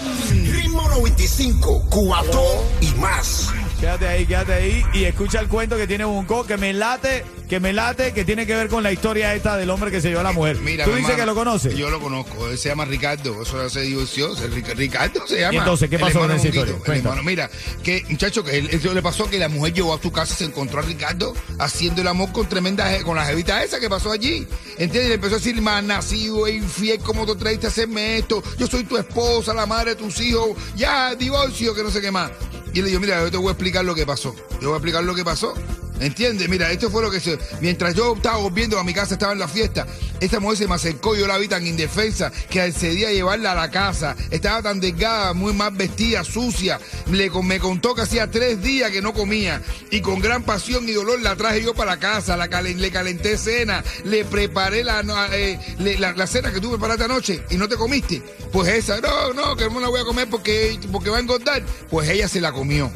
Ritmo 0.97 1.01
95, 1.01 1.83
Cubatón 1.89 2.41
y 2.81 2.87
más. 2.99 3.49
Quédate 3.79 4.07
ahí, 4.07 4.25
quédate 4.25 4.53
ahí 4.53 4.83
y 4.91 5.03
escucha 5.03 5.39
el 5.39 5.47
cuento 5.47 5.77
que 5.77 5.85
tiene 5.85 6.03
Bunco, 6.03 6.45
que 6.47 6.57
me 6.57 6.73
late, 6.73 7.23
que 7.47 7.59
me 7.59 7.73
late, 7.73 8.11
que 8.11 8.25
tiene 8.25 8.47
que 8.47 8.55
ver 8.55 8.69
con 8.69 8.81
la 8.81 8.91
historia 8.91 9.35
esta 9.35 9.55
del 9.55 9.69
hombre 9.69 9.91
que 9.91 10.01
se 10.01 10.07
llevó 10.09 10.21
a 10.21 10.23
la 10.23 10.31
mujer. 10.31 10.57
Mira, 10.57 10.83
¿Tú 10.83 10.89
mi 10.91 10.97
dices 10.97 11.11
hermano, 11.11 11.21
que 11.21 11.25
lo 11.27 11.35
conoces? 11.35 11.75
Yo 11.77 11.89
lo 11.91 11.99
conozco, 11.99 12.49
él 12.49 12.57
se 12.57 12.69
llama 12.69 12.85
Ricardo, 12.85 13.39
eso 13.43 13.61
ya 13.61 13.69
se 13.69 13.81
divorció, 13.81 14.35
se- 14.35 14.49
Ric- 14.49 14.73
Ricardo 14.75 15.27
se 15.27 15.41
llama. 15.41 15.53
¿Y 15.53 15.57
entonces 15.57 15.89
qué 15.91 15.95
El 15.97 16.01
pasó 16.01 16.13
con 16.19 16.23
hermano 16.31 16.39
esa 16.39 16.47
historia? 16.47 16.75
el 16.85 16.97
hermano. 16.97 17.21
Mira, 17.21 17.51
que 17.83 18.03
muchacho, 18.09 18.43
que 18.43 18.57
él, 18.57 18.67
eso 18.71 18.91
le 18.95 19.01
pasó 19.03 19.29
que 19.29 19.37
la 19.37 19.47
mujer 19.47 19.73
llegó 19.73 19.93
a 19.93 20.01
su 20.01 20.11
casa, 20.11 20.33
se 20.33 20.45
encontró 20.45 20.79
a 20.79 20.81
Ricardo 20.83 21.35
haciendo 21.59 22.01
el 22.01 22.07
amor 22.07 22.31
con 22.31 22.49
tremenda, 22.49 22.91
je- 22.91 23.03
con 23.03 23.15
la 23.15 23.25
jevita 23.25 23.63
esa 23.63 23.79
que 23.79 23.89
pasó 23.91 24.11
allí. 24.11 24.47
¿Entiendes? 24.79 25.05
Y 25.05 25.07
le 25.09 25.13
empezó 25.15 25.35
a 25.35 25.37
decir, 25.37 25.61
más 25.61 25.83
nacido 25.83 26.47
e 26.47 26.53
infiel, 26.55 26.97
¿cómo 27.01 27.27
tú 27.27 27.35
traiste 27.35 27.67
a 27.67 27.69
hacerme 27.69 28.17
esto? 28.17 28.41
Yo 28.57 28.65
soy 28.65 28.85
tu 28.85 28.97
esposa, 28.97 29.53
la 29.53 29.67
madre 29.67 29.91
de 29.91 29.97
tus 29.97 30.19
hijos, 30.19 30.57
ya, 30.75 31.13
divorcio, 31.13 31.75
que 31.75 31.83
no 31.83 31.91
sé 31.91 32.01
qué 32.01 32.09
más. 32.09 32.31
Y 32.73 32.81
le 32.81 32.89
dijo, 32.89 32.99
mira, 32.99 33.21
yo 33.23 33.31
te 33.31 33.37
voy 33.37 33.47
a 33.47 33.51
explicar 33.51 33.85
lo 33.85 33.95
que 33.95 34.05
pasó. 34.05 34.35
Yo 34.61 34.69
voy 34.69 34.73
a 34.73 34.77
explicar 34.77 35.03
lo 35.03 35.15
que 35.15 35.23
pasó. 35.23 35.53
¿Entiendes? 35.99 36.47
Mira, 36.47 36.71
esto 36.71 36.89
fue 36.91 37.01
lo 37.01 37.09
que 37.09 37.19
se... 37.19 37.37
Mientras 37.59 37.95
yo 37.95 38.15
estaba 38.15 38.37
volviendo 38.37 38.77
a 38.79 38.83
mi 38.83 38.93
casa, 38.93 39.13
estaba 39.15 39.33
en 39.33 39.39
la 39.39 39.47
fiesta, 39.47 39.87
esta 40.19 40.39
mujer 40.39 40.57
se 40.59 40.67
me 40.67 40.75
acercó, 40.75 41.15
yo 41.15 41.25
la 41.27 41.37
vi 41.37 41.47
tan 41.47 41.65
indefensa 41.65 42.31
que 42.49 42.61
accedí 42.61 43.03
a 43.05 43.11
llevarla 43.11 43.53
a 43.53 43.55
la 43.55 43.71
casa. 43.71 44.15
Estaba 44.29 44.61
tan 44.61 44.79
delgada, 44.79 45.33
muy 45.33 45.53
mal 45.53 45.71
vestida, 45.73 46.23
sucia. 46.23 46.79
Le, 47.11 47.29
me 47.43 47.59
contó 47.59 47.95
que 47.95 48.01
hacía 48.03 48.29
tres 48.29 48.61
días 48.61 48.91
que 48.91 49.01
no 49.01 49.13
comía. 49.13 49.61
Y 49.89 50.01
con 50.01 50.19
gran 50.19 50.43
pasión 50.43 50.87
y 50.87 50.91
dolor 50.93 51.21
la 51.21 51.35
traje 51.35 51.63
yo 51.63 51.73
para 51.73 51.97
casa, 51.97 52.37
la 52.37 52.47
calen- 52.47 52.77
le 52.77 52.91
calenté 52.91 53.37
cena, 53.37 53.83
le 54.03 54.23
preparé 54.25 54.83
la, 54.83 55.01
eh, 55.33 55.59
la 55.79 56.27
cena 56.27 56.51
que 56.51 56.59
tú 56.61 56.69
preparaste 56.71 57.05
anoche 57.05 57.43
y 57.49 57.57
no 57.57 57.67
te 57.67 57.75
comiste. 57.75 58.21
Pues 58.51 58.69
esa, 58.69 59.01
no, 59.01 59.33
no, 59.33 59.55
que 59.55 59.69
no 59.69 59.79
la 59.79 59.87
voy 59.89 60.01
a 60.01 60.03
comer 60.05 60.29
porque, 60.29 60.77
porque 60.91 61.09
va 61.09 61.17
a 61.17 61.21
engordar. 61.21 61.63
Pues 61.89 62.07
ella 62.09 62.27
se 62.27 62.39
la 62.39 62.51
comió. 62.51 62.91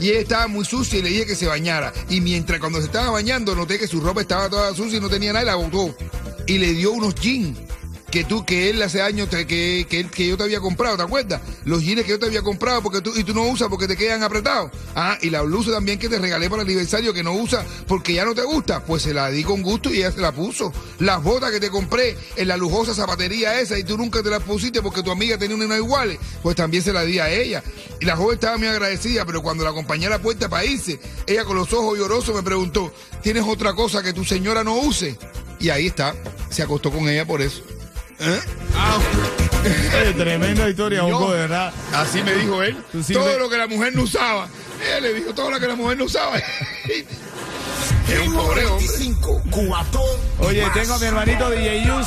Y 0.00 0.10
ella 0.10 0.20
estaba 0.20 0.48
muy 0.48 0.64
sucia 0.64 0.98
y 0.98 1.02
le 1.02 1.08
dije 1.08 1.26
que 1.26 1.34
se 1.34 1.46
bañara. 1.46 1.92
Y 2.08 2.20
mientras 2.20 2.60
cuando 2.60 2.78
se 2.78 2.86
estaba 2.86 3.10
bañando 3.10 3.54
noté 3.54 3.78
que 3.78 3.86
su 3.86 4.00
ropa 4.00 4.20
estaba 4.22 4.48
toda 4.48 4.74
sucia 4.74 4.98
y 4.98 5.00
no 5.00 5.08
tenía 5.08 5.32
nada 5.32 5.44
y 5.44 5.46
la 5.46 5.54
botó. 5.56 5.94
Y 6.46 6.58
le 6.58 6.72
dio 6.72 6.92
unos 6.92 7.14
jeans 7.14 7.67
que 8.10 8.24
tú, 8.24 8.44
que 8.44 8.70
él 8.70 8.82
hace 8.82 9.02
años 9.02 9.28
que, 9.28 9.46
que, 9.46 9.86
que 9.86 10.26
yo 10.26 10.36
te 10.36 10.42
había 10.42 10.60
comprado, 10.60 10.96
¿te 10.96 11.02
acuerdas? 11.02 11.40
Los 11.64 11.82
jeans 11.82 12.02
que 12.02 12.10
yo 12.10 12.18
te 12.18 12.26
había 12.26 12.42
comprado 12.42 12.82
porque 12.82 13.00
tú, 13.00 13.12
y 13.14 13.24
tú 13.24 13.34
no 13.34 13.42
usas 13.42 13.68
porque 13.68 13.86
te 13.86 13.96
quedan 13.96 14.22
apretados. 14.22 14.70
Ah, 14.94 15.18
y 15.20 15.30
la 15.30 15.42
blusa 15.42 15.72
también 15.72 15.98
que 15.98 16.08
te 16.08 16.18
regalé 16.18 16.48
para 16.48 16.62
el 16.62 16.68
aniversario 16.68 17.12
que 17.12 17.22
no 17.22 17.32
usas 17.32 17.66
porque 17.86 18.14
ya 18.14 18.24
no 18.24 18.34
te 18.34 18.42
gusta, 18.42 18.84
pues 18.84 19.02
se 19.02 19.12
la 19.12 19.30
di 19.30 19.44
con 19.44 19.62
gusto 19.62 19.92
y 19.92 19.98
ella 19.98 20.12
se 20.12 20.20
la 20.20 20.32
puso. 20.32 20.72
Las 20.98 21.22
botas 21.22 21.50
que 21.50 21.60
te 21.60 21.70
compré 21.70 22.16
en 22.36 22.48
la 22.48 22.56
lujosa 22.56 22.94
zapatería 22.94 23.60
esa 23.60 23.78
y 23.78 23.84
tú 23.84 23.96
nunca 23.96 24.22
te 24.22 24.30
las 24.30 24.42
pusiste 24.42 24.82
porque 24.82 25.02
tu 25.02 25.10
amiga 25.10 25.36
tenía 25.36 25.56
una 25.56 25.76
iguales, 25.76 26.18
pues 26.42 26.56
también 26.56 26.82
se 26.82 26.92
la 26.92 27.04
di 27.04 27.18
a 27.18 27.30
ella. 27.30 27.62
Y 28.00 28.04
la 28.04 28.16
joven 28.16 28.34
estaba 28.34 28.56
muy 28.56 28.68
agradecida, 28.68 29.24
pero 29.24 29.42
cuando 29.42 29.64
la 29.64 29.70
acompañé 29.70 30.06
a 30.06 30.10
la 30.10 30.22
puerta 30.22 30.48
para 30.48 30.64
irse, 30.64 30.98
ella 31.26 31.44
con 31.44 31.56
los 31.56 31.72
ojos 31.72 31.98
llorosos 31.98 32.34
me 32.34 32.42
preguntó, 32.42 32.92
¿tienes 33.22 33.44
otra 33.46 33.74
cosa 33.74 34.02
que 34.02 34.12
tu 34.12 34.24
señora 34.24 34.64
no 34.64 34.76
use? 34.78 35.18
Y 35.60 35.70
ahí 35.70 35.88
está, 35.88 36.14
se 36.50 36.62
acostó 36.62 36.90
con 36.90 37.08
ella 37.08 37.26
por 37.26 37.42
eso. 37.42 37.62
¿Eh? 38.20 38.40
Oye, 40.02 40.12
tremenda 40.14 40.68
historia, 40.68 41.02
Bunco, 41.02 41.32
de 41.32 41.40
verdad. 41.40 41.72
Así 41.94 42.22
me 42.22 42.34
dijo 42.34 42.62
él. 42.62 42.76
Sí 43.04 43.12
todo 43.12 43.26
me- 43.26 43.38
lo 43.38 43.48
que 43.48 43.56
la 43.56 43.66
mujer 43.66 43.94
no 43.94 44.02
usaba. 44.02 44.48
Ella 44.86 45.00
le 45.00 45.14
dijo 45.14 45.34
todo 45.34 45.50
lo 45.50 45.60
que 45.60 45.66
la 45.66 45.74
mujer 45.76 45.98
no 45.98 46.04
usaba. 46.04 46.36
es 46.88 48.26
un 48.26 48.34
pobre 48.34 48.64
hombre. 48.66 48.86
95, 48.86 49.42
Cubatón 49.50 50.02
y 50.40 50.44
Oye, 50.46 50.62
más. 50.62 50.74
tengo 50.74 50.94
a 50.94 50.98
mi 50.98 51.04
hermanito 51.06 51.50
DJ 51.50 51.84
Yus 51.86 52.06